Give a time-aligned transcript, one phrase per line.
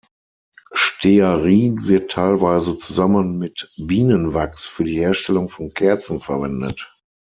[0.73, 6.91] Stearin wird teilweise zusammen mit Bienenwachs für die Herstellung von Kerzen verwendet.